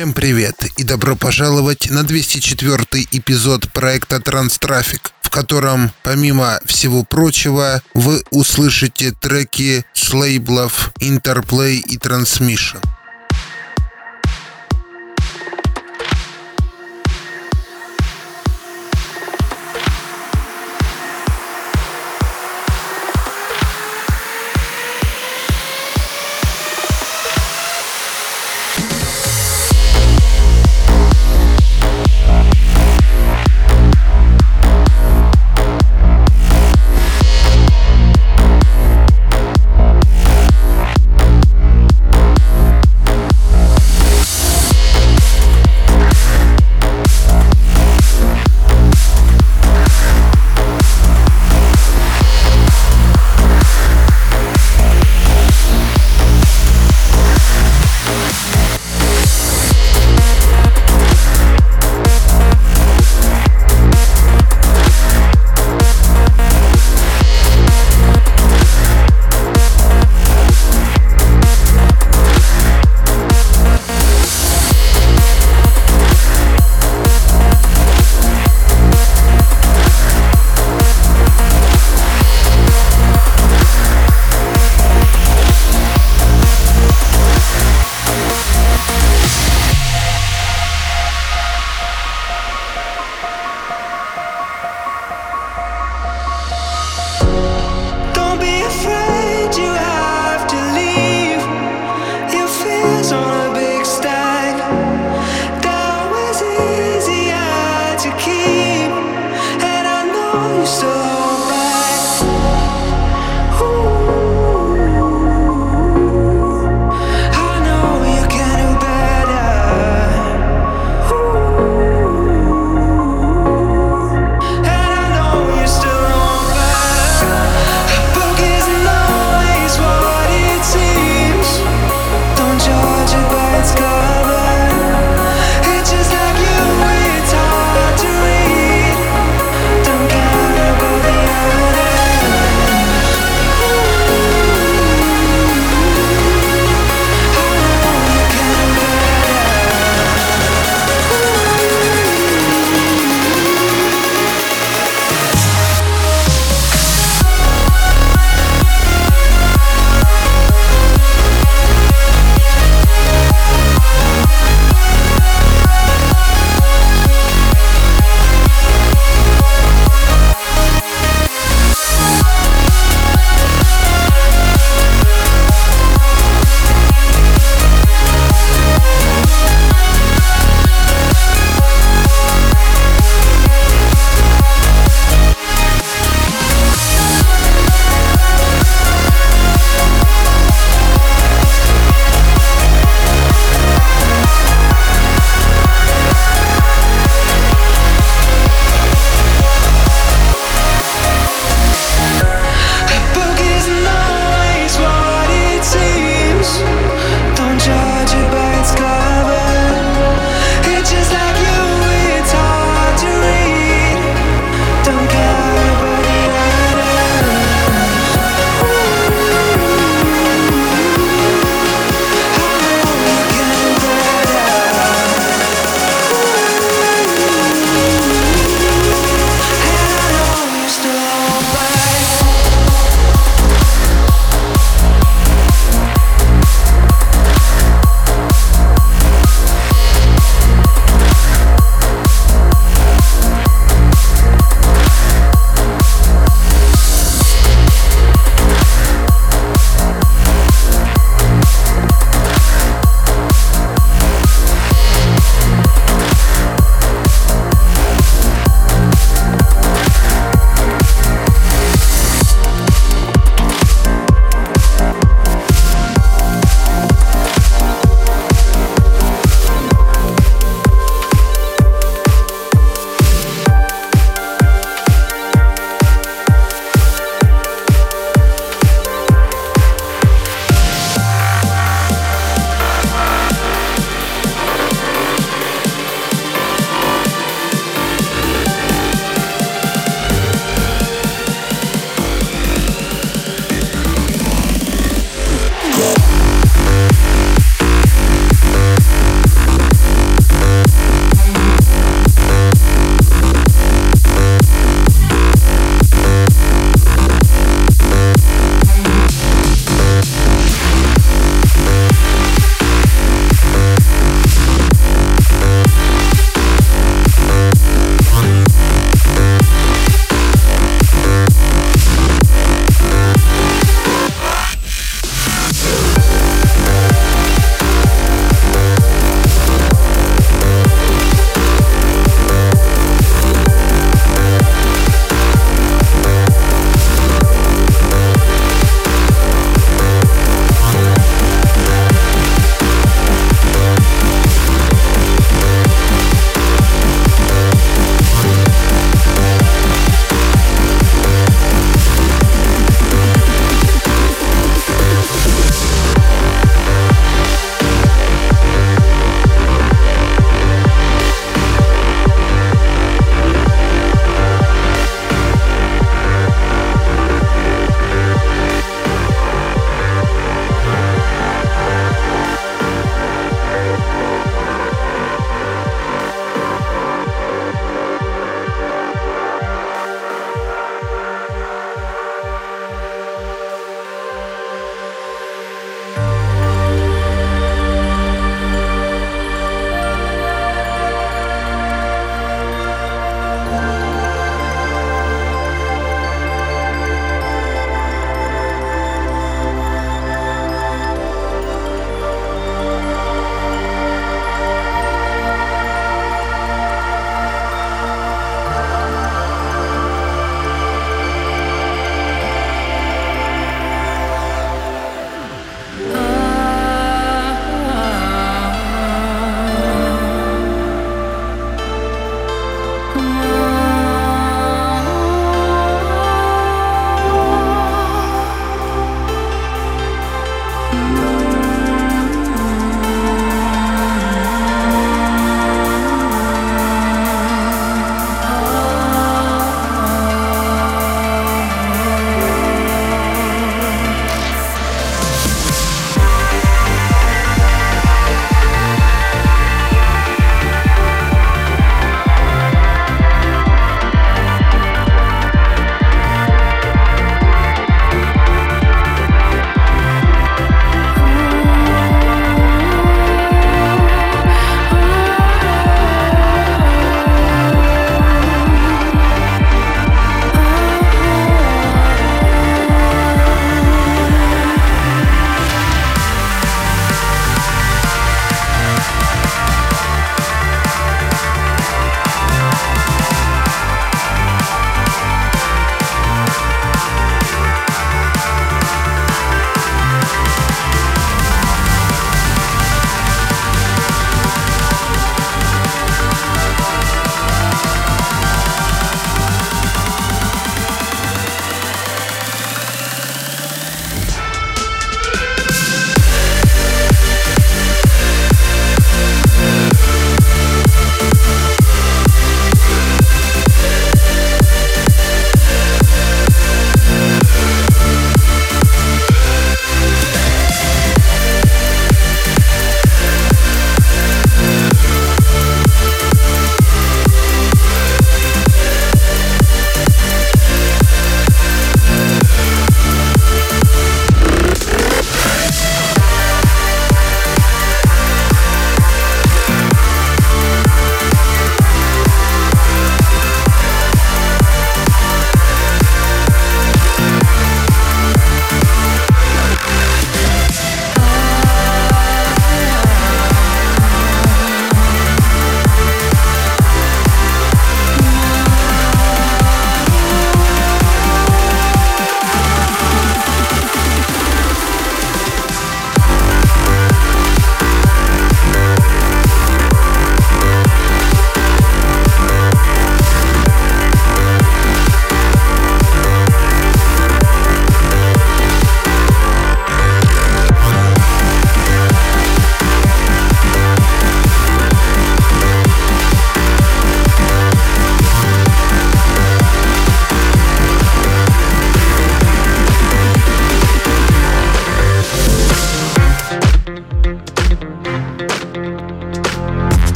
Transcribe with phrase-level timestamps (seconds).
[0.00, 7.82] Всем привет и добро пожаловать на 204 эпизод проекта Транстрафик, в котором, помимо всего прочего,
[7.92, 12.82] вы услышите треки с лейблов Interplay и Transmission.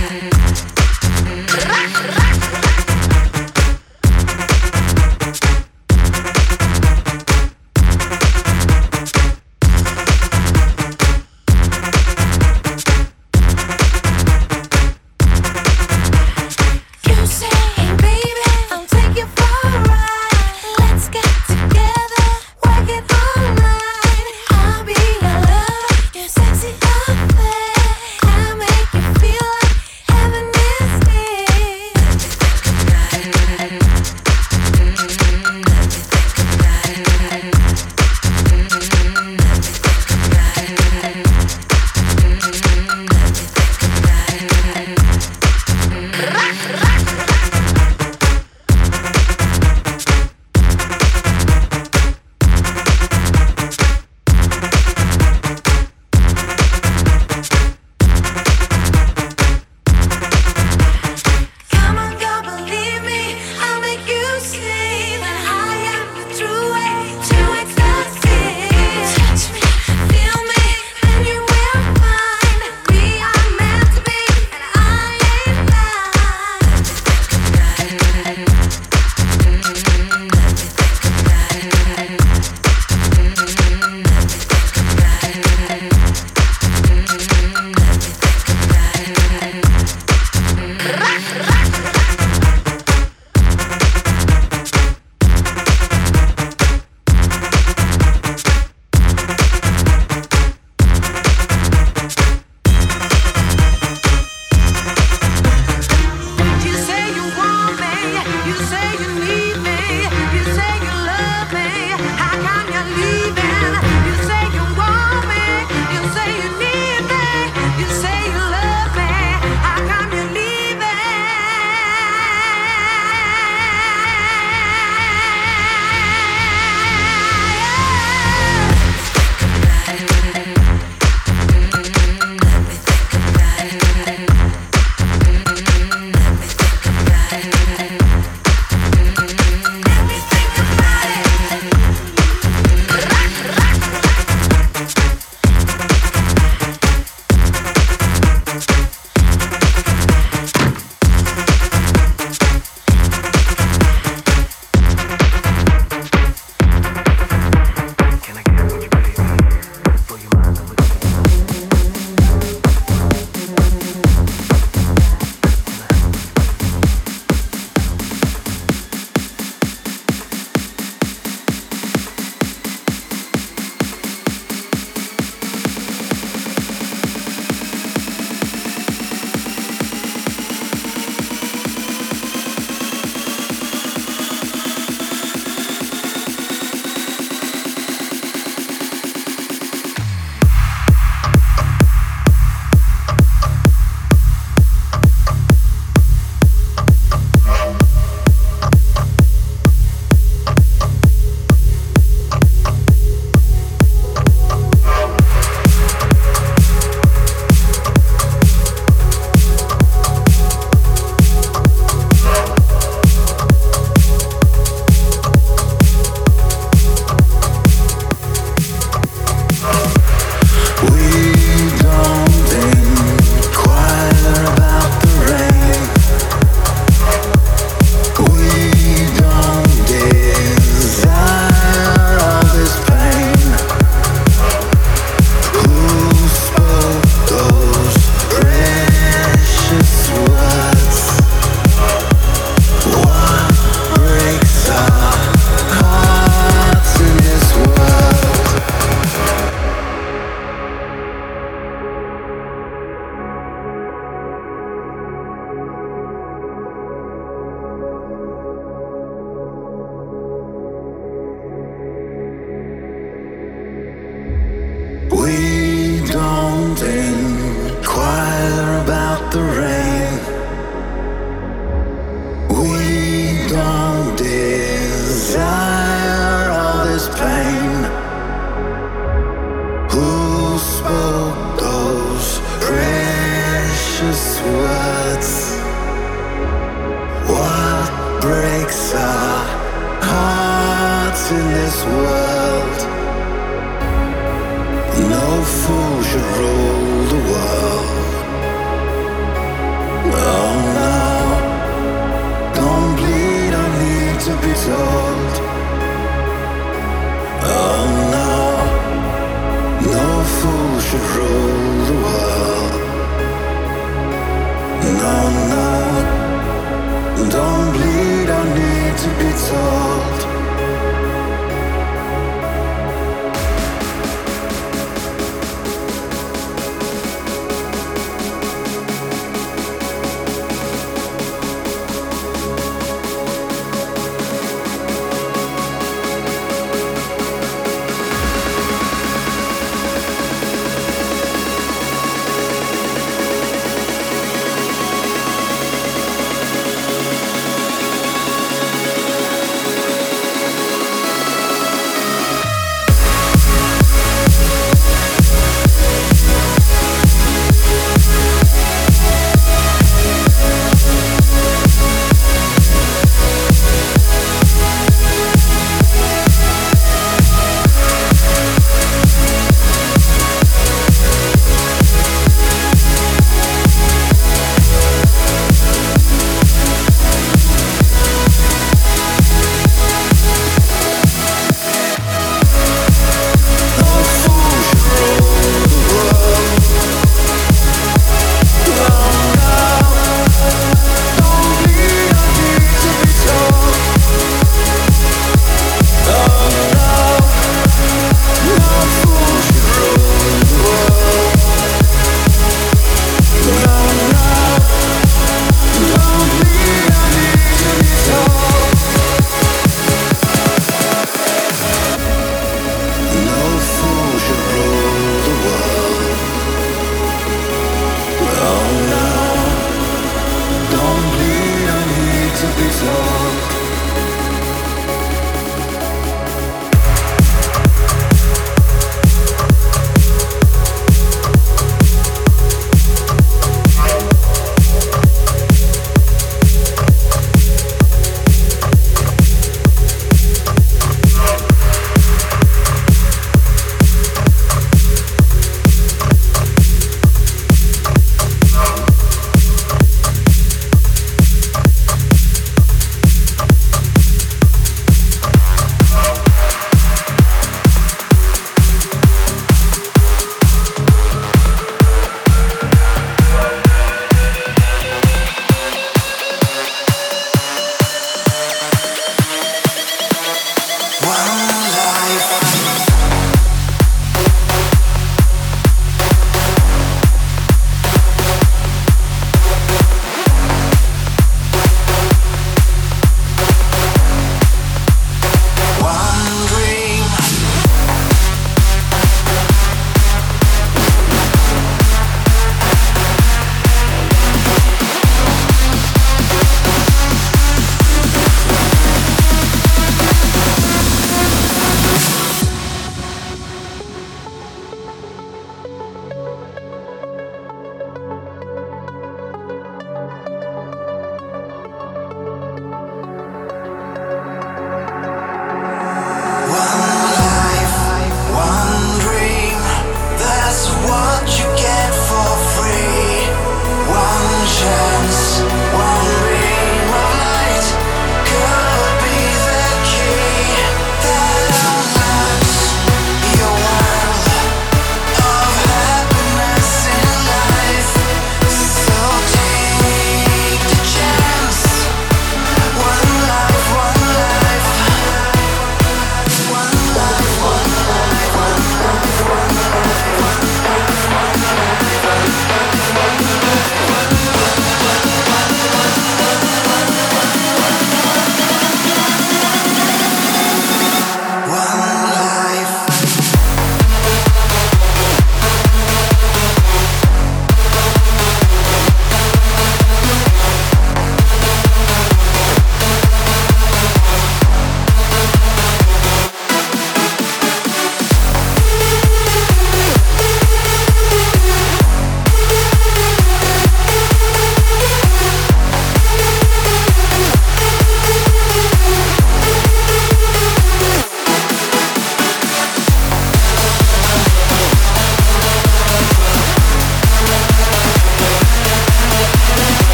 [0.00, 0.39] Mm-hmm.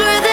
[0.00, 0.27] with the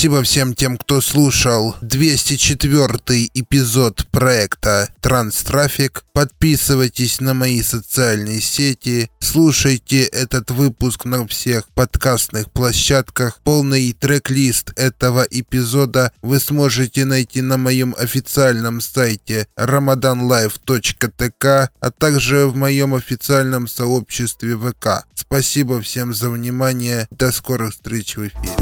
[0.00, 6.04] Спасибо всем тем, кто слушал 204 эпизод проекта Транстрафик.
[6.14, 13.40] Подписывайтесь на мои социальные сети, слушайте этот выпуск на всех подкастных площадках.
[13.44, 22.56] Полный трек-лист этого эпизода вы сможете найти на моем официальном сайте ramadanlife.tk, а также в
[22.56, 25.04] моем официальном сообществе ВК.
[25.14, 27.06] Спасибо всем за внимание.
[27.10, 28.59] До скорых встреч в эфире.